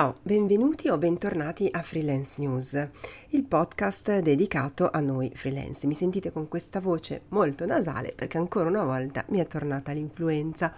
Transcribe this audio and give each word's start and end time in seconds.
Ciao, 0.00 0.16
benvenuti 0.22 0.88
o 0.88 0.96
bentornati 0.96 1.68
a 1.70 1.82
Freelance 1.82 2.40
News, 2.40 2.88
il 3.32 3.44
podcast 3.44 4.20
dedicato 4.20 4.88
a 4.90 4.98
noi 4.98 5.30
freelance. 5.34 5.86
Mi 5.86 5.92
sentite 5.92 6.32
con 6.32 6.48
questa 6.48 6.80
voce 6.80 7.24
molto 7.28 7.66
nasale 7.66 8.14
perché 8.16 8.38
ancora 8.38 8.70
una 8.70 8.84
volta 8.84 9.26
mi 9.28 9.40
è 9.40 9.46
tornata 9.46 9.92
l'influenza. 9.92 10.72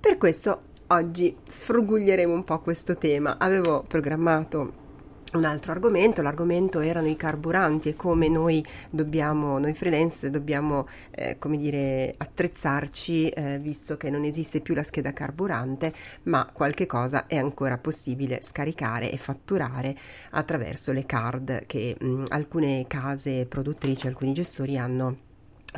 Per 0.00 0.18
questo 0.18 0.62
oggi 0.88 1.36
sfruguglieremo 1.40 2.32
un 2.32 2.42
po' 2.42 2.58
questo 2.58 2.98
tema. 2.98 3.38
Avevo 3.38 3.84
programmato 3.86 4.87
un 5.34 5.44
altro 5.44 5.72
argomento, 5.72 6.22
l'argomento 6.22 6.80
erano 6.80 7.08
i 7.08 7.16
carburanti 7.16 7.90
e 7.90 7.94
come 7.94 8.28
noi 8.28 8.64
dobbiamo, 8.90 9.58
noi 9.58 9.74
freelance 9.74 10.30
dobbiamo, 10.30 10.88
eh, 11.10 11.36
come 11.38 11.58
dire, 11.58 12.14
attrezzarci 12.16 13.28
eh, 13.28 13.58
visto 13.58 13.96
che 13.96 14.10
non 14.10 14.24
esiste 14.24 14.60
più 14.60 14.74
la 14.74 14.82
scheda 14.82 15.12
carburante, 15.12 15.92
ma 16.24 16.48
qualche 16.52 16.86
cosa 16.86 17.26
è 17.26 17.36
ancora 17.36 17.78
possibile 17.78 18.40
scaricare 18.42 19.10
e 19.10 19.16
fatturare 19.16 19.96
attraverso 20.30 20.92
le 20.92 21.04
card 21.04 21.66
che 21.66 21.96
mh, 21.98 22.24
alcune 22.28 22.86
case 22.86 23.46
produttrici, 23.46 24.06
alcuni 24.06 24.32
gestori 24.32 24.78
hanno 24.78 25.26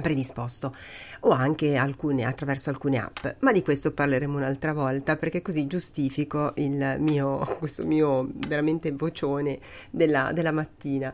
predisposto 0.00 0.74
o 1.20 1.30
anche 1.30 1.76
alcune, 1.76 2.24
attraverso 2.24 2.70
alcune 2.70 2.98
app, 2.98 3.26
ma 3.40 3.52
di 3.52 3.62
questo 3.62 3.92
parleremo 3.92 4.36
un'altra 4.36 4.72
volta 4.72 5.16
perché 5.16 5.42
così 5.42 5.66
giustifico 5.66 6.52
il 6.56 6.96
mio, 6.98 7.38
questo 7.58 7.84
mio 7.84 8.28
veramente 8.46 8.92
vocione 8.92 9.58
della, 9.90 10.32
della 10.32 10.52
mattina. 10.52 11.12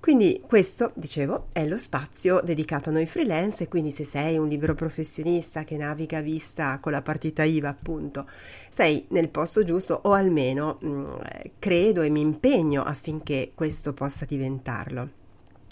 Quindi 0.00 0.40
questo, 0.46 0.92
dicevo, 0.94 1.46
è 1.52 1.66
lo 1.66 1.76
spazio 1.76 2.40
dedicato 2.40 2.88
a 2.88 2.92
noi 2.92 3.06
freelance 3.06 3.64
e 3.64 3.68
quindi 3.68 3.90
se 3.90 4.04
sei 4.04 4.38
un 4.38 4.46
libero 4.46 4.74
professionista 4.76 5.64
che 5.64 5.76
naviga 5.76 6.18
a 6.18 6.22
vista 6.22 6.78
con 6.78 6.92
la 6.92 7.02
partita 7.02 7.42
IVA, 7.42 7.68
appunto, 7.68 8.28
sei 8.70 9.06
nel 9.10 9.28
posto 9.28 9.64
giusto 9.64 10.00
o 10.04 10.12
almeno 10.12 10.78
mh, 10.80 10.88
mm, 10.88 11.14
credo 11.58 12.02
e 12.02 12.10
mi 12.10 12.20
impegno 12.20 12.84
affinché 12.84 13.50
questo 13.54 13.92
possa 13.92 14.24
diventarlo. 14.24 15.17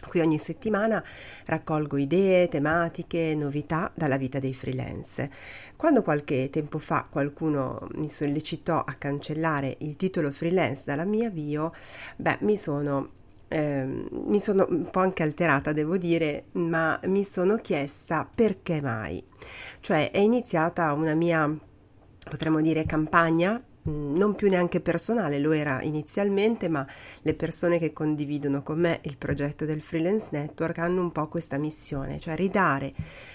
Qui 0.07 0.21
ogni 0.21 0.39
settimana 0.39 1.03
raccolgo 1.47 1.97
idee, 1.97 2.49
tematiche, 2.49 3.35
novità 3.35 3.91
dalla 3.95 4.17
vita 4.17 4.39
dei 4.39 4.55
freelance. 4.55 5.31
Quando 5.77 6.03
qualche 6.03 6.49
tempo 6.51 6.79
fa 6.79 7.07
qualcuno 7.11 7.89
mi 7.95 8.09
sollecitò 8.09 8.79
a 8.79 8.95
cancellare 8.95 9.77
il 9.81 9.97
titolo 9.97 10.31
freelance 10.31 10.83
dalla 10.87 11.05
mia 11.05 11.31
bio, 11.31 11.73
beh, 12.17 12.39
mi 12.41 12.57
sono 12.57 13.11
eh, 13.49 13.85
mi 14.11 14.41
sono 14.41 14.67
un 14.69 14.91
po' 14.91 15.01
anche 15.01 15.23
alterata, 15.23 15.73
devo 15.73 15.97
dire, 15.97 16.47
ma 16.53 16.99
mi 17.05 17.25
sono 17.25 17.57
chiesta 17.57 18.29
perché 18.33 18.81
mai. 18.81 19.23
Cioè 19.81 20.11
è 20.11 20.19
iniziata 20.19 20.93
una 20.93 21.15
mia, 21.15 21.57
potremmo 22.29 22.61
dire, 22.61 22.85
campagna 22.87 23.63
non 23.91 24.35
più 24.35 24.49
neanche 24.49 24.81
personale, 24.81 25.39
lo 25.39 25.53
era 25.53 25.83
inizialmente, 25.83 26.69
ma 26.69 26.87
le 27.23 27.35
persone 27.35 27.79
che 27.79 27.93
condividono 27.93 28.63
con 28.63 28.81
me 28.81 29.01
il 29.03 29.17
progetto 29.17 29.65
del 29.65 29.81
Freelance 29.81 30.29
Network 30.33 30.79
hanno 30.79 31.01
un 31.01 31.13
po' 31.13 31.29
questa 31.29 31.59
missione, 31.59 32.21
cioè 32.21 32.35
ridare 32.35 32.93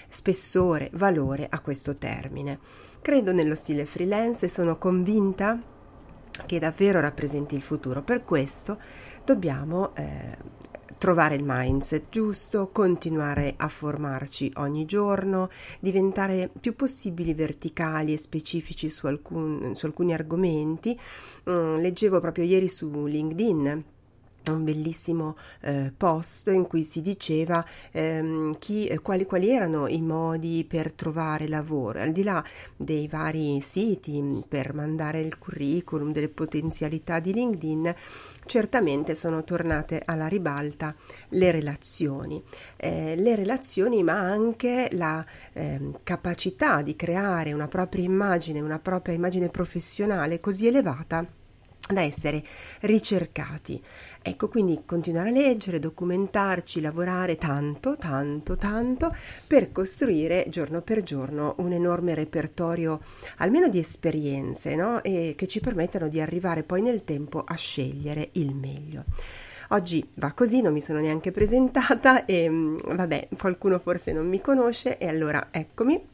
spessore, 0.08 0.90
valore 0.94 1.46
a 1.48 1.60
questo 1.60 1.96
termine. 1.96 2.58
Credo 3.00 3.32
nello 3.32 3.54
stile 3.54 3.86
freelance 3.86 4.46
e 4.46 4.48
sono 4.48 4.78
convinta 4.78 5.60
che 6.46 6.58
davvero 6.58 7.00
rappresenti 7.00 7.54
il 7.54 7.62
futuro. 7.62 8.02
Per 8.02 8.24
questo 8.24 8.78
dobbiamo 9.24 9.94
eh, 9.94 10.36
trovare 11.02 11.34
il 11.34 11.42
mindset 11.44 12.10
giusto, 12.10 12.68
continuare 12.68 13.54
a 13.56 13.66
formarci 13.66 14.52
ogni 14.58 14.84
giorno, 14.84 15.50
diventare 15.80 16.48
più 16.60 16.76
possibili 16.76 17.34
verticali 17.34 18.12
e 18.12 18.18
specifici 18.18 18.88
su, 18.88 19.08
alcun, 19.08 19.74
su 19.74 19.86
alcuni 19.86 20.14
argomenti. 20.14 20.96
Mm, 21.50 21.78
leggevo 21.78 22.20
proprio 22.20 22.44
ieri 22.44 22.68
su 22.68 23.04
LinkedIn 23.06 23.84
un 24.50 24.64
bellissimo 24.64 25.36
eh, 25.60 25.92
post 25.96 26.48
in 26.48 26.66
cui 26.66 26.84
si 26.84 27.00
diceva 27.00 27.64
ehm, 27.90 28.58
chi, 28.58 28.86
eh, 28.86 28.98
quali, 29.00 29.24
quali, 29.24 29.50
erano 29.50 29.86
i 29.86 30.00
modi 30.00 30.64
per 30.68 30.92
trovare 30.92 31.48
lavoro, 31.48 32.00
al 32.00 32.12
di 32.12 32.22
là 32.22 32.42
dei 32.76 33.06
vari 33.08 33.60
siti 33.60 34.20
mm, 34.20 34.40
per 34.48 34.74
mandare 34.74 35.20
il 35.20 35.38
curriculum, 35.38 36.12
delle 36.12 36.28
potenzialità 36.28 37.20
di 37.20 37.32
LinkedIn, 37.32 37.94
certamente 38.44 39.14
sono 39.14 39.44
tornate 39.44 40.02
alla 40.04 40.26
ribalta 40.26 40.94
le 41.30 41.50
relazioni, 41.50 42.42
eh, 42.76 43.14
le 43.16 43.36
relazioni 43.36 44.02
ma 44.02 44.14
anche 44.18 44.88
la 44.92 45.24
ehm, 45.52 46.00
capacità 46.02 46.82
di 46.82 46.96
creare 46.96 47.52
una 47.52 47.68
propria 47.68 48.04
immagine, 48.04 48.60
una 48.60 48.78
propria 48.78 49.14
immagine 49.14 49.48
professionale 49.48 50.40
così 50.40 50.66
elevata 50.66 51.40
da 51.92 52.02
essere 52.02 52.42
ricercati. 52.80 53.82
Ecco, 54.22 54.48
quindi 54.48 54.82
continuare 54.86 55.30
a 55.30 55.32
leggere, 55.32 55.80
documentarci, 55.80 56.80
lavorare 56.80 57.36
tanto, 57.36 57.96
tanto, 57.96 58.56
tanto 58.56 59.14
per 59.46 59.72
costruire 59.72 60.46
giorno 60.48 60.80
per 60.80 61.02
giorno 61.02 61.54
un 61.58 61.72
enorme 61.72 62.14
repertorio, 62.14 63.00
almeno 63.38 63.68
di 63.68 63.78
esperienze, 63.78 64.76
no? 64.76 65.02
E 65.02 65.34
che 65.36 65.48
ci 65.48 65.60
permettano 65.60 66.08
di 66.08 66.20
arrivare 66.20 66.62
poi 66.62 66.82
nel 66.82 67.02
tempo 67.04 67.42
a 67.44 67.54
scegliere 67.56 68.30
il 68.32 68.54
meglio. 68.54 69.04
Oggi 69.70 70.06
va 70.16 70.32
così, 70.32 70.60
non 70.60 70.72
mi 70.72 70.82
sono 70.82 71.00
neanche 71.00 71.30
presentata 71.30 72.26
e 72.26 72.48
mm, 72.48 72.76
vabbè, 72.94 73.28
qualcuno 73.38 73.78
forse 73.78 74.12
non 74.12 74.28
mi 74.28 74.40
conosce 74.40 74.98
e 74.98 75.08
allora 75.08 75.48
eccomi. 75.50 76.11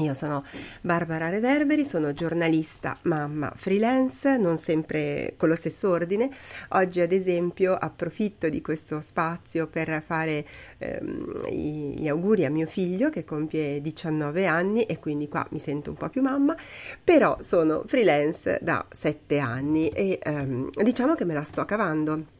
Io 0.00 0.14
sono 0.14 0.42
Barbara 0.80 1.28
Reverberi, 1.28 1.84
sono 1.84 2.14
giornalista, 2.14 2.96
mamma, 3.02 3.52
freelance, 3.54 4.38
non 4.38 4.56
sempre 4.56 5.34
con 5.36 5.50
lo 5.50 5.54
stesso 5.54 5.90
ordine. 5.90 6.30
Oggi, 6.70 7.00
ad 7.00 7.12
esempio, 7.12 7.74
approfitto 7.74 8.48
di 8.48 8.62
questo 8.62 9.02
spazio 9.02 9.66
per 9.66 10.02
fare 10.02 10.46
ehm, 10.78 11.46
gli 11.50 12.08
auguri 12.08 12.46
a 12.46 12.50
mio 12.50 12.66
figlio 12.66 13.10
che 13.10 13.24
compie 13.24 13.82
19 13.82 14.46
anni 14.46 14.84
e 14.84 14.98
quindi 14.98 15.28
qua 15.28 15.46
mi 15.50 15.58
sento 15.58 15.90
un 15.90 15.96
po' 15.96 16.08
più 16.08 16.22
mamma, 16.22 16.56
però 17.04 17.36
sono 17.40 17.82
freelance 17.84 18.60
da 18.62 18.82
7 18.88 19.38
anni 19.40 19.90
e 19.90 20.18
ehm, 20.22 20.70
diciamo 20.70 21.14
che 21.14 21.26
me 21.26 21.34
la 21.34 21.44
sto 21.44 21.66
cavando 21.66 22.31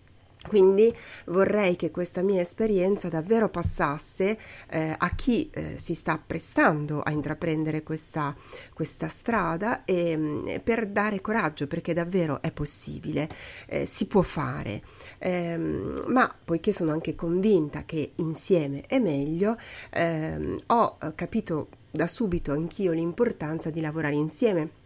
quindi 0.48 0.92
vorrei 1.26 1.76
che 1.76 1.91
questa 1.91 2.22
mia 2.22 2.41
esperienza 2.41 3.08
davvero 3.08 3.48
passasse 3.48 4.38
eh, 4.69 4.94
a 4.97 5.14
chi 5.14 5.48
eh, 5.53 5.78
si 5.78 5.94
sta 5.94 6.20
prestando 6.25 7.00
a 7.00 7.10
intraprendere 7.10 7.82
questa, 7.82 8.34
questa 8.75 9.08
strada 9.08 9.84
e, 9.84 10.16
mm, 10.16 10.48
per 10.64 10.88
dare 10.88 11.20
coraggio 11.20 11.66
perché 11.66 11.94
davvero 11.94 12.42
è 12.42 12.50
possibile, 12.50 13.28
eh, 13.66 13.86
si 13.86 14.06
può 14.06 14.22
fare, 14.22 14.82
ehm, 15.19 16.04
ma 16.08 16.34
poiché 16.44 16.72
sono 16.72 16.92
anche 16.92 17.14
convinta 17.14 17.84
che 17.84 18.12
insieme 18.16 18.82
è 18.86 18.98
meglio, 18.98 19.56
ehm, 19.91 20.59
ho 20.66 20.98
capito 21.14 21.69
da 21.91 22.06
subito 22.06 22.53
anch'io 22.53 22.92
l'importanza 22.92 23.70
di 23.70 23.80
lavorare 23.80 24.14
insieme 24.14 24.81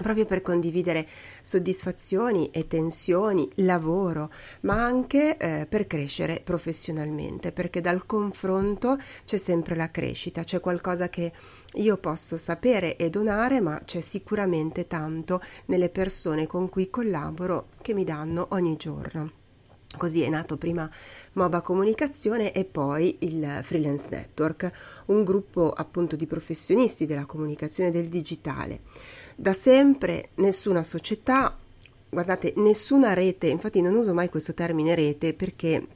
proprio 0.00 0.26
per 0.26 0.40
condividere 0.40 1.06
soddisfazioni 1.42 2.50
e 2.50 2.66
tensioni, 2.66 3.48
lavoro, 3.56 4.30
ma 4.60 4.84
anche 4.84 5.36
eh, 5.36 5.66
per 5.66 5.86
crescere 5.86 6.40
professionalmente, 6.44 7.52
perché 7.52 7.80
dal 7.80 8.04
confronto 8.06 8.98
c'è 9.24 9.36
sempre 9.36 9.74
la 9.74 9.90
crescita, 9.90 10.44
c'è 10.44 10.60
qualcosa 10.60 11.08
che 11.08 11.32
io 11.74 11.96
posso 11.96 12.36
sapere 12.36 12.96
e 12.96 13.10
donare, 13.10 13.60
ma 13.60 13.80
c'è 13.84 14.00
sicuramente 14.00 14.86
tanto 14.86 15.40
nelle 15.66 15.88
persone 15.88 16.46
con 16.46 16.68
cui 16.68 16.90
collaboro 16.90 17.68
che 17.80 17.94
mi 17.94 18.04
danno 18.04 18.48
ogni 18.50 18.76
giorno. 18.76 19.44
Così 19.96 20.22
è 20.22 20.28
nato 20.28 20.58
prima 20.58 20.90
Moba 21.34 21.62
Comunicazione 21.62 22.52
e 22.52 22.64
poi 22.64 23.16
il 23.20 23.60
Freelance 23.62 24.08
Network, 24.10 24.70
un 25.06 25.24
gruppo 25.24 25.70
appunto 25.70 26.16
di 26.16 26.26
professionisti 26.26 27.06
della 27.06 27.24
comunicazione 27.24 27.90
del 27.90 28.08
digitale. 28.08 28.80
Da 29.38 29.52
sempre 29.52 30.30
nessuna 30.36 30.82
società, 30.82 31.54
guardate, 32.08 32.54
nessuna 32.56 33.12
rete, 33.12 33.48
infatti 33.48 33.82
non 33.82 33.94
uso 33.94 34.14
mai 34.14 34.30
questo 34.30 34.54
termine 34.54 34.94
rete 34.94 35.34
perché 35.34 35.86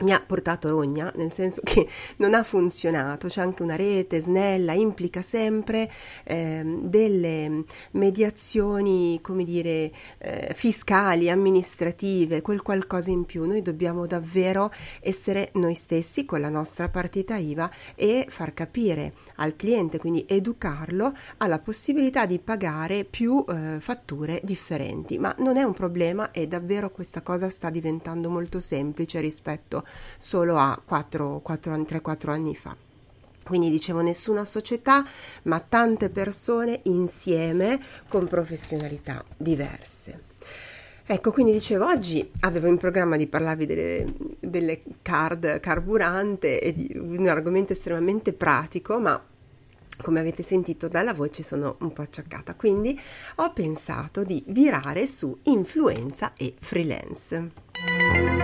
mi 0.00 0.12
ha 0.12 0.20
portato 0.20 0.68
rogna, 0.68 1.10
nel 1.16 1.32
senso 1.32 1.62
che 1.64 1.88
non 2.18 2.34
ha 2.34 2.42
funzionato, 2.42 3.28
c'è 3.28 3.40
anche 3.40 3.62
una 3.62 3.76
rete 3.76 4.20
snella, 4.20 4.74
implica 4.74 5.22
sempre 5.22 5.90
eh, 6.24 6.62
delle 6.82 7.64
mediazioni, 7.92 9.18
come 9.22 9.44
dire, 9.44 9.90
eh, 10.18 10.52
fiscali, 10.54 11.30
amministrative, 11.30 12.42
quel 12.42 12.60
qualcosa 12.60 13.10
in 13.10 13.24
più. 13.24 13.46
Noi 13.46 13.62
dobbiamo 13.62 14.06
davvero 14.06 14.70
essere 15.00 15.50
noi 15.54 15.74
stessi 15.74 16.26
con 16.26 16.40
la 16.40 16.50
nostra 16.50 16.90
partita 16.90 17.36
IVA 17.36 17.70
e 17.94 18.26
far 18.28 18.52
capire 18.52 19.14
al 19.36 19.56
cliente, 19.56 19.98
quindi 19.98 20.26
educarlo 20.28 21.14
alla 21.38 21.58
possibilità 21.58 22.26
di 22.26 22.38
pagare 22.38 23.04
più 23.04 23.42
eh, 23.48 23.78
fatture 23.80 24.40
differenti. 24.44 25.18
Ma 25.18 25.34
non 25.38 25.56
è 25.56 25.62
un 25.62 25.72
problema 25.72 26.32
e 26.32 26.46
davvero 26.46 26.90
questa 26.90 27.22
cosa 27.22 27.48
sta 27.48 27.70
diventando 27.70 28.28
molto 28.28 28.60
semplice 28.60 29.20
rispetto 29.20 29.84
solo 30.18 30.58
a 30.58 30.80
4, 30.84 31.40
4 31.42 31.72
anni, 31.72 31.84
3-4 31.84 32.30
anni 32.30 32.56
fa. 32.56 32.76
Quindi 33.42 33.70
dicevo 33.70 34.00
nessuna 34.00 34.44
società, 34.44 35.04
ma 35.42 35.60
tante 35.60 36.10
persone 36.10 36.80
insieme 36.84 37.80
con 38.08 38.26
professionalità 38.26 39.24
diverse. 39.36 40.24
Ecco, 41.08 41.30
quindi 41.30 41.52
dicevo, 41.52 41.86
oggi 41.86 42.28
avevo 42.40 42.66
in 42.66 42.78
programma 42.78 43.16
di 43.16 43.28
parlarvi 43.28 43.64
delle, 43.64 44.12
delle 44.40 44.82
card 45.02 45.60
carburante 45.60 46.60
e 46.60 46.72
di 46.72 46.92
un 46.96 47.28
argomento 47.28 47.72
estremamente 47.72 48.32
pratico, 48.32 48.98
ma 48.98 49.24
come 50.02 50.20
avete 50.20 50.42
sentito 50.42 50.88
dalla 50.88 51.14
voce 51.14 51.44
sono 51.44 51.76
un 51.80 51.92
po' 51.92 52.02
acciaccata, 52.02 52.56
quindi 52.56 52.98
ho 53.36 53.52
pensato 53.52 54.24
di 54.24 54.42
virare 54.48 55.06
su 55.06 55.38
influenza 55.44 56.32
e 56.34 56.54
freelance. 56.58 58.35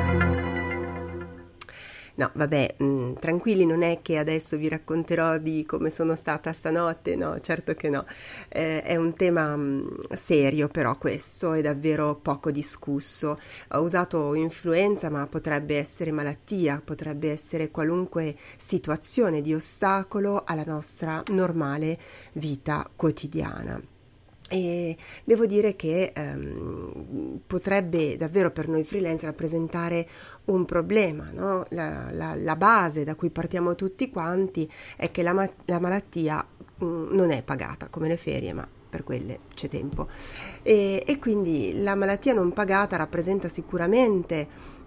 No, 2.14 2.31
vabbè, 2.35 2.75
mh, 2.79 2.85
mm, 2.85 3.12
tranquilli, 3.14 3.64
non 3.64 3.82
è 3.82 4.00
che 4.03 4.19
adesso 4.19 4.56
vi 4.59 4.69
racconterò 4.69 5.38
di 5.38 5.64
come 5.64 5.88
sono 5.91 6.14
stata 6.14 6.53
stanotte, 6.53 7.17
no, 7.17 7.41
certo 7.41 7.75
che 7.75 7.88
no. 7.88 8.05
Eh, 8.49 8.82
è 8.82 8.97
un 8.97 9.14
tema 9.14 9.56
mh, 9.56 9.62
mm, 9.62 10.12
serio, 10.12 10.69
però 10.69 10.99
questo 10.99 11.53
è 11.55 11.62
davvero 11.62 12.17
poco 12.17 12.50
discusso. 12.50 13.38
Ho 13.70 13.81
usato 13.81 14.35
influenza, 14.35 15.09
ma 15.11 15.26
potrebbe 15.26 15.79
essere 15.79 16.12
malattia, 16.12 16.82
potrebbe 16.85 17.31
essere 17.31 17.70
qualunque 17.70 18.37
situazione 18.56 19.41
di 19.41 19.55
ostacolo 19.55 20.43
alla 20.44 20.65
nostra 20.65 21.23
normale 21.29 21.99
vita 22.32 22.88
quotidiana. 22.94 23.92
E 24.53 24.97
devo 25.25 25.47
dire 25.47 25.77
che 25.77 26.13
ehm, 26.15 27.41
potrebbe 27.47 28.19
davvero 28.19 28.51
per 28.51 28.69
noi 28.69 28.85
freelance 28.85 29.25
rappresentare 29.25 30.07
un 30.47 30.67
problema. 30.67 31.31
No? 31.33 31.65
La, 31.71 32.11
la, 32.13 32.35
la, 32.35 32.57
base 32.57 33.03
da 33.03 33.15
cui 33.15 33.31
partiamo 33.31 33.75
tutti 33.75 34.11
quanti 34.11 34.71
è 34.99 35.11
che 35.11 35.23
la, 35.23 35.51
la 35.65 35.81
malattia 35.81 36.47
mh, 36.77 36.85
mm, 36.85 37.15
non 37.15 37.31
è 37.31 37.43
pagata 37.43 37.89
come 37.89 38.09
le 38.09 38.19
ferie, 38.19 38.53
ma 38.53 38.69
per 38.91 39.05
quelle 39.05 39.39
c'è 39.55 39.69
tempo. 39.69 40.07
E, 40.61 41.03
e, 41.07 41.19
quindi 41.19 41.81
la 41.83 41.95
malattia 41.95 42.35
non 42.35 42.53
pagata 42.53 42.97
rappresenta 42.97 43.49
sicuramente 43.49 44.47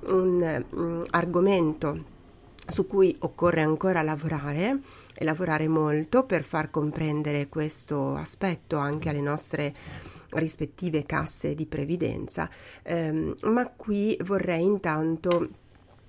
un 0.09 0.63
um, 0.69 1.03
argomento 1.09 2.13
su 2.67 2.87
cui 2.87 3.15
occorre 3.19 3.61
ancora 3.61 4.01
lavorare 4.01 4.79
e 5.13 5.23
lavorare 5.23 5.67
molto 5.67 6.25
per 6.25 6.43
far 6.43 6.69
comprendere 6.69 7.47
questo 7.47 8.15
aspetto 8.15 8.77
anche 8.77 9.09
alle 9.09 9.21
nostre 9.21 9.73
rispettive 10.29 11.05
casse 11.05 11.55
di 11.55 11.65
previdenza, 11.65 12.49
ehm, 12.83 13.35
ma 13.43 13.69
qui 13.69 14.17
vorrei 14.23 14.63
intanto 14.63 15.49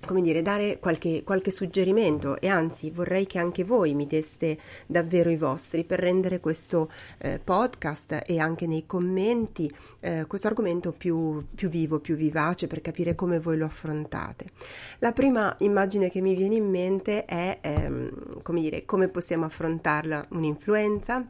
come 0.05 0.21
dire, 0.21 0.41
dare 0.41 0.79
qualche, 0.79 1.23
qualche, 1.23 1.51
suggerimento 1.51 2.39
e 2.39 2.47
anzi 2.47 2.91
vorrei 2.91 3.25
che 3.25 3.39
anche 3.39 3.63
voi 3.63 3.93
mi 3.93 4.07
deste 4.07 4.57
davvero 4.85 5.29
i 5.29 5.37
vostri 5.37 5.83
per 5.83 5.99
rendere 5.99 6.39
questo 6.39 6.89
eh, 7.17 7.39
podcast 7.43 8.23
e 8.25 8.39
anche 8.39 8.67
nei 8.67 8.85
commenti 8.85 9.71
eh, 9.99 10.25
questo 10.27 10.47
argomento 10.47 10.91
più, 10.91 11.45
più, 11.53 11.69
vivo, 11.69 11.99
più 11.99 12.15
vivace 12.15 12.67
per 12.67 12.81
capire 12.81 13.15
come 13.15 13.39
voi 13.39 13.57
lo 13.57 13.65
affrontate. 13.65 14.51
La 14.99 15.11
prima 15.11 15.55
immagine 15.59 16.09
che 16.09 16.21
mi 16.21 16.35
viene 16.35 16.55
in 16.55 16.69
mente 16.69 17.25
è 17.25 17.57
ehm, 17.61 18.41
come, 18.41 18.61
dire, 18.61 18.85
come 18.85 19.07
possiamo 19.09 19.45
affrontarla 19.45 20.27
un'influenza 20.29 21.25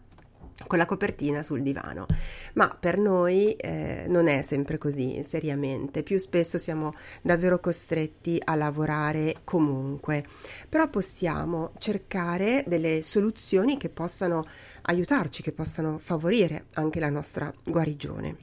con 0.65 0.77
la 0.77 0.85
copertina 0.85 1.43
sul 1.43 1.61
divano. 1.61 2.05
Ma 2.53 2.75
per 2.79 2.97
noi 2.97 3.53
eh, 3.53 4.05
non 4.07 4.27
è 4.27 4.41
sempre 4.41 4.77
così, 4.77 5.21
seriamente. 5.23 6.01
Più 6.01 6.17
spesso 6.17 6.57
siamo 6.57 6.93
davvero 7.21 7.59
costretti 7.59 8.41
a 8.43 8.55
lavorare 8.55 9.37
comunque. 9.43 10.25
Però 10.67 10.89
possiamo 10.89 11.73
cercare 11.77 12.63
delle 12.65 13.01
soluzioni 13.03 13.77
che 13.77 13.89
possano 13.89 14.47
aiutarci, 14.83 15.43
che 15.43 15.51
possano 15.51 15.99
favorire 15.99 16.65
anche 16.73 16.99
la 16.99 17.09
nostra 17.09 17.53
guarigione. 17.63 18.37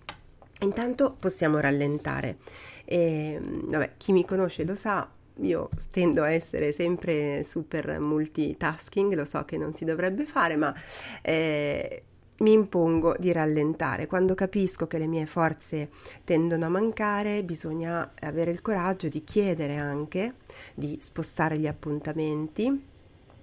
Intanto 0.61 1.17
possiamo 1.19 1.59
rallentare. 1.59 2.39
E, 2.85 3.41
vabbè, 3.43 3.95
chi 3.97 4.13
mi 4.13 4.25
conosce 4.25 4.65
lo 4.65 4.75
sa, 4.75 5.11
io 5.39 5.69
tendo 5.91 6.23
a 6.23 6.31
essere 6.31 6.73
sempre 6.73 7.43
super 7.45 7.99
multitasking, 7.99 9.15
lo 9.15 9.25
so 9.25 9.45
che 9.45 9.57
non 9.57 9.73
si 9.73 9.85
dovrebbe 9.85 10.25
fare, 10.25 10.57
ma 10.57 10.75
eh, 11.23 12.03
mi 12.39 12.53
impongo 12.53 13.15
di 13.19 13.33
rallentare. 13.33 14.07
Quando 14.07 14.35
capisco 14.35 14.87
che 14.87 14.99
le 14.99 15.07
mie 15.07 15.27
forze 15.27 15.91
tendono 16.25 16.67
a 16.67 16.69
mancare, 16.69 17.43
bisogna 17.43 18.13
avere 18.21 18.51
il 18.51 18.63
coraggio 18.63 19.09
di 19.09 19.25
chiedere 19.25 19.77
anche 19.77 20.35
di 20.75 20.99
spostare 21.01 21.59
gli 21.59 21.67
appuntamenti 21.67 22.93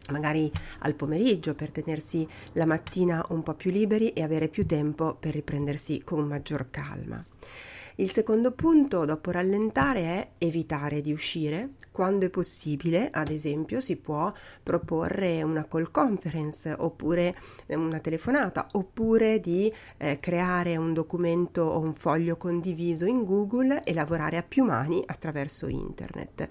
magari 0.10 0.52
al 0.80 0.96
pomeriggio 0.96 1.54
per 1.54 1.72
tenersi 1.72 2.28
la 2.54 2.66
mattina 2.66 3.24
un 3.30 3.44
po' 3.44 3.54
più 3.54 3.72
liberi 3.72 4.10
e 4.14 4.24
avere 4.24 4.48
più 4.48 4.66
tempo 4.66 5.16
per 5.16 5.34
riprendersi 5.34 6.02
con 6.04 6.28
maggior 6.28 6.68
calma. 6.70 7.24
Il 7.96 8.10
secondo 8.10 8.52
punto, 8.52 9.06
dopo 9.06 9.32
rallentare, 9.32 10.02
è 10.02 10.30
evitare 10.38 11.02
di 11.02 11.12
uscire. 11.12 11.72
Quando 11.92 12.26
è 12.26 12.30
possibile, 12.30 13.10
ad 13.12 13.30
esempio, 13.30 13.82
si 13.82 13.98
può 13.98 14.32
proporre 14.64 15.44
una 15.44 15.68
call 15.68 15.92
conference 15.92 16.74
oppure 16.78 17.36
una 17.68 18.00
telefonata 18.00 18.68
oppure 18.72 19.40
di 19.40 19.72
eh, 19.98 20.20
creare 20.20 20.78
un 20.78 20.94
documento 20.94 21.64
o 21.64 21.80
un 21.80 21.94
foglio 21.94 22.38
condiviso 22.38 23.06
in 23.06 23.24
Google 23.24 23.84
e 23.84 23.94
lavorare 23.94 24.38
a 24.38 24.44
più 24.44 24.64
mani 24.64 25.04
attraverso 25.06 25.68
internet. 25.68 26.48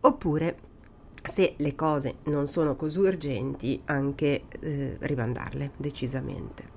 Oppure 0.00 0.70
se 1.22 1.54
le 1.56 1.74
cose 1.74 2.16
non 2.24 2.46
sono 2.46 2.76
così 2.76 2.98
urgenti, 2.98 3.80
anche 3.86 4.42
eh, 4.60 4.96
rimandarle 5.00 5.72
decisamente. 5.78 6.70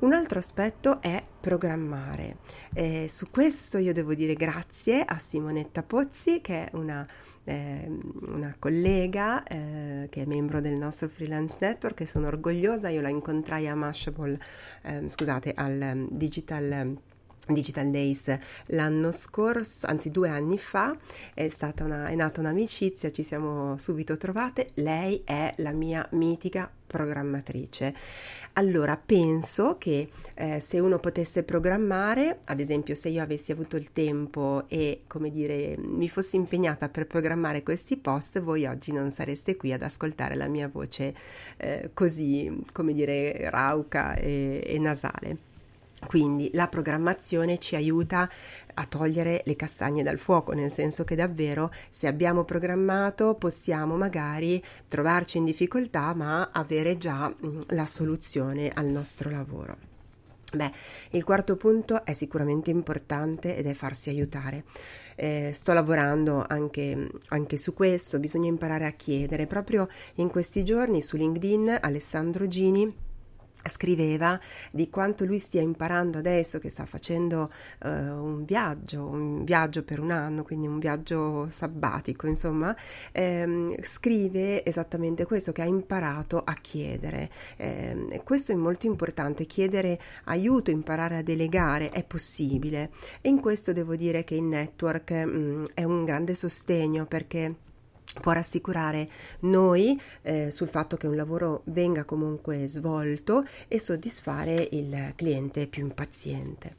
Un 0.00 0.12
altro 0.12 0.38
aspetto 0.40 1.00
è 1.00 1.22
programmare. 1.40 2.38
Eh, 2.72 3.06
su 3.08 3.30
questo 3.30 3.78
io 3.78 3.92
devo 3.92 4.14
dire 4.14 4.34
grazie 4.34 5.04
a 5.04 5.18
Simonetta 5.18 5.84
Pozzi, 5.84 6.40
che 6.40 6.66
è 6.66 6.76
una, 6.76 7.06
eh, 7.44 7.88
una 8.28 8.56
collega 8.58 9.44
eh, 9.44 10.08
che 10.10 10.22
è 10.22 10.24
membro 10.24 10.60
del 10.60 10.76
nostro 10.76 11.08
freelance 11.08 11.58
network 11.60 12.00
e 12.00 12.06
sono 12.06 12.26
orgogliosa. 12.26 12.88
Io 12.88 13.00
la 13.00 13.10
incontrai 13.10 13.68
a 13.68 13.76
Mashable, 13.76 14.40
ehm, 14.82 15.08
scusate, 15.08 15.52
al 15.54 15.78
um, 15.80 16.08
Digital 16.10 16.96
Digital 17.48 17.90
Days 17.90 18.36
l'anno 18.66 19.10
scorso, 19.10 19.86
anzi 19.88 20.10
due 20.10 20.28
anni 20.28 20.58
fa, 20.58 20.96
è, 21.34 21.48
stata 21.48 21.82
una, 21.82 22.06
è 22.06 22.14
nata 22.14 22.40
un'amicizia, 22.40 23.10
ci 23.10 23.24
siamo 23.24 23.76
subito 23.78 24.16
trovate. 24.16 24.70
Lei 24.74 25.22
è 25.24 25.52
la 25.56 25.72
mia 25.72 26.06
mitica 26.12 26.70
programmatrice. 26.86 27.94
Allora 28.54 28.96
penso 28.96 29.76
che 29.78 30.08
eh, 30.34 30.60
se 30.60 30.78
uno 30.78 30.98
potesse 30.98 31.42
programmare, 31.42 32.40
ad 32.44 32.60
esempio 32.60 32.94
se 32.94 33.08
io 33.08 33.22
avessi 33.22 33.50
avuto 33.50 33.76
il 33.76 33.92
tempo 33.92 34.64
e 34.68 35.02
come 35.06 35.30
dire 35.30 35.74
mi 35.78 36.08
fossi 36.08 36.36
impegnata 36.36 36.90
per 36.90 37.06
programmare 37.06 37.62
questi 37.62 37.96
post, 37.96 38.40
voi 38.40 38.66
oggi 38.66 38.92
non 38.92 39.10
sareste 39.10 39.56
qui 39.56 39.72
ad 39.72 39.82
ascoltare 39.82 40.36
la 40.36 40.48
mia 40.48 40.68
voce 40.68 41.14
eh, 41.56 41.90
così, 41.92 42.62
come 42.72 42.92
dire, 42.92 43.50
rauca 43.50 44.14
e, 44.14 44.62
e 44.64 44.78
nasale. 44.78 45.50
Quindi 46.06 46.50
la 46.52 46.68
programmazione 46.68 47.58
ci 47.58 47.76
aiuta 47.76 48.28
a 48.74 48.86
togliere 48.86 49.42
le 49.44 49.56
castagne 49.56 50.02
dal 50.02 50.18
fuoco, 50.18 50.52
nel 50.52 50.72
senso 50.72 51.04
che 51.04 51.14
davvero 51.14 51.70
se 51.90 52.06
abbiamo 52.06 52.44
programmato 52.44 53.34
possiamo 53.34 53.96
magari 53.96 54.62
trovarci 54.88 55.38
in 55.38 55.44
difficoltà 55.44 56.12
ma 56.14 56.50
avere 56.52 56.98
già 56.98 57.28
mm, 57.28 57.60
la 57.68 57.86
soluzione 57.86 58.70
al 58.74 58.86
nostro 58.86 59.30
lavoro. 59.30 59.90
Beh, 60.54 60.70
il 61.12 61.24
quarto 61.24 61.56
punto 61.56 62.04
è 62.04 62.12
sicuramente 62.12 62.68
importante 62.68 63.56
ed 63.56 63.66
è 63.66 63.72
farsi 63.72 64.10
aiutare. 64.10 64.64
Eh, 65.14 65.52
sto 65.54 65.72
lavorando 65.72 66.44
anche, 66.46 67.08
anche, 67.28 67.56
su 67.56 67.72
questo, 67.72 68.18
bisogna 68.18 68.48
imparare 68.48 68.84
a 68.84 68.90
chiedere. 68.90 69.46
Proprio 69.46 69.88
in 70.16 70.28
questi 70.28 70.62
giorni 70.62 71.00
su 71.00 71.16
LinkedIn 71.16 71.78
Alessandro 71.80 72.46
Gini 72.48 73.10
scriveva 73.68 74.38
di 74.70 74.90
quanto 74.90 75.24
lui 75.24 75.38
stia 75.38 75.60
imparando 75.60 76.18
adesso 76.18 76.58
che 76.58 76.70
sta 76.70 76.84
facendo 76.84 77.50
uh, 77.84 77.88
un 77.88 78.44
viaggio, 78.44 79.06
un 79.06 79.44
viaggio 79.44 79.82
per 79.82 80.00
un 80.00 80.10
anno, 80.10 80.42
quindi 80.42 80.66
un 80.66 80.78
viaggio 80.78 81.48
sabbatico, 81.50 82.26
insomma, 82.26 82.74
ehm, 83.12 83.76
scrive 83.82 84.64
esattamente 84.64 85.24
questo, 85.24 85.52
che 85.52 85.62
ha 85.62 85.66
imparato 85.66 86.42
a 86.44 86.54
chiedere. 86.54 87.30
Eh, 87.56 88.20
questo 88.24 88.52
è 88.52 88.54
molto 88.54 88.86
importante, 88.86 89.46
chiedere 89.46 89.98
aiuto, 90.24 90.70
imparare 90.70 91.18
a 91.18 91.22
delegare 91.22 91.90
è 91.90 92.04
possibile 92.04 92.90
e 93.20 93.28
in 93.28 93.40
questo 93.40 93.72
devo 93.72 93.96
dire 93.96 94.24
che 94.24 94.34
il 94.34 94.42
network 94.42 95.10
mh, 95.10 95.30
mm, 95.30 95.64
è 95.74 95.84
un 95.84 96.04
grande 96.04 96.34
sostegno 96.34 97.06
perché 97.06 97.54
può 98.20 98.32
rassicurare 98.32 99.08
noi 99.40 100.00
eh, 100.22 100.50
sul 100.50 100.68
fatto 100.68 100.96
che 100.96 101.06
un 101.06 101.16
lavoro 101.16 101.62
venga 101.66 102.04
comunque 102.04 102.66
svolto 102.66 103.44
e 103.68 103.78
soddisfare 103.78 104.68
il 104.72 105.12
cliente 105.16 105.66
più 105.66 105.82
impaziente. 105.82 106.76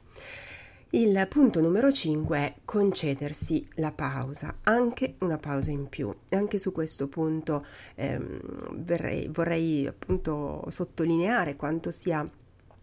Il 0.94 1.26
punto 1.28 1.60
numero 1.60 1.90
5 1.90 2.38
è 2.38 2.54
concedersi 2.64 3.66
la 3.76 3.90
pausa, 3.90 4.58
anche 4.62 5.16
una 5.18 5.38
pausa 5.38 5.72
in 5.72 5.88
più. 5.88 6.14
E 6.28 6.36
anche 6.36 6.60
su 6.60 6.70
questo 6.70 7.08
punto 7.08 7.66
ehm, 7.96 8.84
vorrei, 8.84 9.26
vorrei 9.26 9.88
appunto 9.88 10.64
sottolineare 10.68 11.56
quanto 11.56 11.90
sia 11.90 12.24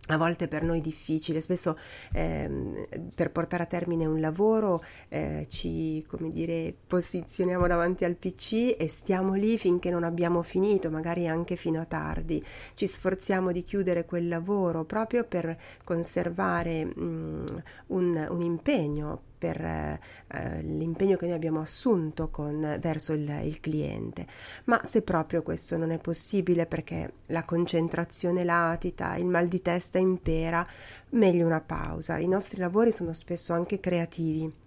a 0.08 0.17
volte 0.17 0.48
per 0.48 0.63
noi 0.63 0.81
difficile, 0.81 1.41
spesso 1.41 1.77
ehm, 2.13 2.88
per 3.13 3.31
portare 3.31 3.63
a 3.63 3.65
termine 3.67 4.05
un 4.05 4.20
lavoro 4.20 4.84
eh, 5.10 5.46
ci, 5.50 6.05
dire, 6.31 6.74
posizioniamo 6.88 7.67
davanti 7.67 8.03
al 8.03 8.15
PC 8.15 8.75
e 8.77 8.88
stiamo 8.89 9.36
lì 9.36 9.58
finché 9.58 9.89
non 9.89 10.03
abbiamo 10.03 10.41
finito, 10.41 10.89
magari 10.89 11.27
anche 11.27 11.55
fino 11.55 11.79
a 11.79 11.86
tardi, 11.86 12.43
ci 12.74 12.88
sforziamo 12.88 13.51
di 13.51 13.62
chiudere 13.63 14.05
quel 14.05 14.27
lavoro 14.27 14.86
proprio 14.86 15.24
per 15.24 15.58
conservare 15.84 16.86
mh, 16.86 16.91
mm, 17.03 17.46
un, 17.88 18.27
un 18.29 18.41
impegno 18.41 19.22
per 19.42 19.60
eh, 19.60 20.62
l'impegno 20.62 21.18
che 21.18 21.26
noi 21.26 21.34
abbiamo 21.34 21.62
assunto 21.62 22.30
con, 22.30 22.78
verso 22.80 23.14
il, 23.14 23.28
il 23.44 23.60
cliente. 23.60 24.28
Ma 24.66 24.84
se 24.84 25.02
proprio 25.02 25.42
questo 25.42 25.78
non 25.78 25.90
è 25.90 25.98
possibile 25.98 26.68
perché 26.68 27.14
la 27.28 27.44
concentrazione 27.44 28.44
latita, 28.44 29.16
il 29.16 29.26
mal 29.26 29.48
di 29.48 29.64
testa 29.64 29.98
impera, 29.98 30.64
meglio 31.10 31.48
una 31.48 31.62
pausa. 31.62 32.20
I 32.20 32.28
nostri 32.28 32.60
lavori 32.60 32.92
sono 32.92 33.14
spesso 33.14 33.54
anche 33.54 33.80
creativi 33.80 34.60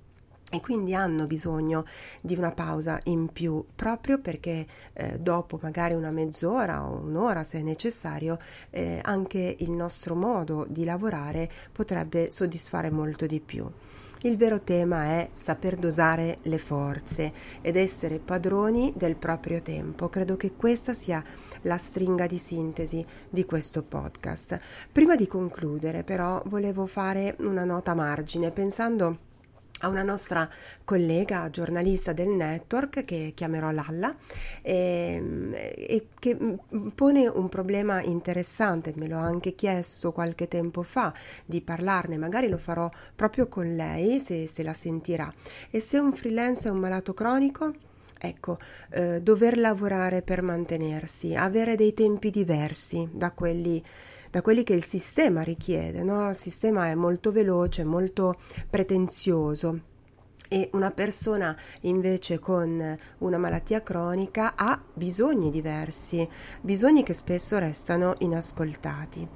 e 0.50 0.61
quindi 0.61 0.95
hanno 0.95 1.26
bisogno 1.26 1.85
di 2.21 2.35
una 2.35 2.52
pausa 2.52 2.99
in 3.04 3.28
più 3.28 3.64
proprio 3.75 4.19
perché 4.19 4.66
eh, 4.93 5.19
dopo 5.19 5.59
magari 5.61 5.95
una 5.95 6.11
mezz'ora 6.11 6.85
o 6.85 6.99
un'ora 6.99 7.43
se 7.43 7.62
necessario 7.62 8.38
eh, 8.71 9.00
anche 9.02 9.57
il 9.59 9.71
nostro 9.71 10.14
modo 10.14 10.66
di 10.69 10.85
lavorare 10.85 11.50
potrebbe 11.73 12.31
soddisfare 12.31 12.90
molto 12.90 13.26
di 13.26 13.40
più. 13.40 13.69
Il 14.25 14.38
vero 14.38 14.62
tema 14.62 15.04
è 15.04 15.28
saper 15.35 15.76
dosare 15.76 16.38
le 16.45 16.57
forze 16.57 17.31
ed 17.61 17.76
essere 17.76 18.19
padroni 18.19 18.90
del 18.97 19.16
proprio 19.16 19.61
tempo. 19.61 20.09
Credo 20.09 20.38
che 20.38 20.52
questa 20.52 20.95
sia 20.95 21.23
la 21.62 21.76
stringa 21.76 22.26
di 22.26 22.38
sintesi 22.38 23.04
di 23.28 23.45
questo 23.45 23.83
podcast. 23.83 24.59
Prima 24.90 25.14
di 25.14 25.26
concludere 25.26 26.04
però 26.04 26.40
volevo 26.47 26.87
fare 26.87 27.37
una 27.40 27.64
nota 27.64 27.90
a 27.90 27.97
margine 27.97 28.50
pensando 28.50 29.33
a 29.84 29.88
una 29.88 30.02
nostra 30.02 30.48
collega 30.82 31.50
giornalista 31.50 32.12
del 32.12 32.28
network 32.28 33.04
che 33.04 33.32
chiamerò 33.34 33.70
Lalla 33.70 34.14
e, 34.62 35.14
ehm, 35.14 35.54
e, 35.54 36.08
che 36.18 36.36
pone 36.94 37.28
un 37.28 37.48
problema 37.48 38.02
interessante, 38.02 38.92
me 38.96 39.08
l'ho 39.08 39.18
anche 39.18 39.54
chiesto 39.54 40.12
qualche 40.12 40.48
tempo 40.48 40.82
fa 40.82 41.12
di 41.44 41.60
parlarne, 41.60 42.16
magari 42.16 42.48
lo 42.48 42.58
farò 42.58 42.88
proprio 43.14 43.46
con 43.46 43.74
lei 43.74 44.18
se, 44.20 44.46
se 44.46 44.62
la 44.62 44.72
sentirà. 44.72 45.32
E 45.70 45.80
se 45.80 45.98
un 45.98 46.12
freelance 46.12 46.68
è 46.68 46.70
un 46.70 46.78
malato 46.78 47.12
cronico? 47.14 47.72
Ecco, 48.18 48.58
eh, 48.90 49.20
dover 49.20 49.58
lavorare 49.58 50.22
per 50.22 50.40
mantenersi, 50.40 51.34
avere 51.34 51.76
dei 51.76 51.92
tempi 51.92 52.30
diversi 52.30 53.06
da 53.12 53.32
quelli 53.32 53.82
da 54.34 54.42
quelli 54.42 54.64
che 54.64 54.74
il 54.74 54.82
sistema 54.82 55.42
richiede, 55.42 56.02
no? 56.02 56.28
Il 56.30 56.34
sistema 56.34 56.88
è 56.88 56.96
molto 56.96 57.30
veloce, 57.30 57.84
molto 57.84 58.34
pretenzioso 58.68 59.92
e 60.48 60.68
una 60.72 60.90
persona 60.90 61.56
invece 61.82 62.38
con 62.38 62.98
una 63.18 63.38
malattia 63.38 63.82
cronica 63.82 64.54
ha 64.56 64.80
bisogni 64.92 65.50
diversi, 65.50 66.28
bisogni 66.60 67.02
che 67.02 67.14
spesso 67.14 67.58
restano 67.58 68.14
inascoltati. 68.18 69.26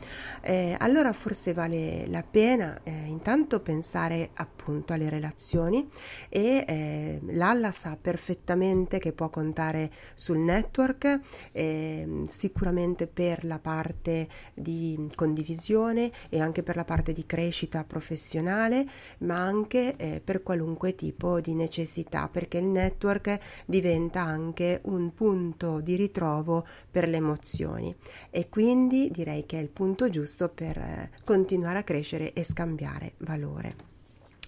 Eh, 0.43 0.77
allora 0.79 1.13
forse 1.13 1.53
vale 1.53 2.07
la 2.09 2.23
pena 2.23 2.81
eh, 2.83 2.91
intanto 2.91 3.61
pensare 3.61 4.31
appunto 4.35 4.93
alle 4.93 5.09
relazioni 5.09 5.89
e 6.29 6.65
eh, 6.67 7.21
Lalla 7.33 7.73
sa 7.73 7.97
perfettamente 8.01 8.99
che 8.99 9.13
può 9.13 9.31
contare 9.31 9.91
sul 10.15 10.39
network, 10.39 11.21
ehm, 11.53 12.27
sicuramente 12.27 13.07
per 13.07 13.45
la 13.45 13.59
parte 13.59 14.29
di 14.55 15.09
condivisione 15.15 16.11
e 16.29 16.41
anche 16.41 16.63
per 16.63 16.77
la 16.77 16.85
parte 16.85 17.13
di 17.13 17.27
crescita 17.27 17.85
professionale, 17.85 18.87
ma 19.19 19.37
anche 19.37 19.97
eh, 19.97 20.21
per 20.23 20.43
qualunque 20.43 20.95
tipo 20.99 21.41
di 21.41 21.55
necessità, 21.55 22.29
perché 22.29 22.59
il 22.59 22.65
network 22.65 23.39
diventa 23.65 24.21
anche 24.21 24.81
un 24.85 25.15
punto 25.15 25.79
di 25.81 25.95
ritrovo 25.95 26.67
per 26.91 27.09
le 27.09 27.19
emozioni 27.19 27.95
e 28.31 28.49
quindi 28.49 29.09
direi 29.13 29.47
che 29.47 29.59
è 29.59 29.63
il 29.63 29.69
punto 29.69 30.11
giusto 30.11 30.49
per 30.49 30.77
eh, 30.77 31.11
continuare 31.25 31.79
a 31.79 31.85
crescere 31.85 32.33
e 32.33 32.43
scambiare 32.43 33.13
valore. 33.19 33.77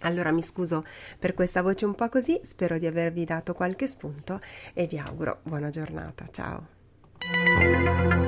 Allora 0.00 0.32
mi 0.32 0.42
scuso 0.42 0.84
per 1.18 1.34
questa 1.34 1.62
voce 1.62 1.84
un 1.84 1.94
po' 1.94 2.08
così, 2.08 2.40
spero 2.42 2.78
di 2.78 2.86
avervi 2.86 3.24
dato 3.24 3.52
qualche 3.52 3.86
spunto 3.86 4.40
e 4.72 4.86
vi 4.86 4.98
auguro 4.98 5.38
buona 5.44 5.70
giornata. 5.70 6.24
Ciao! 6.30 8.19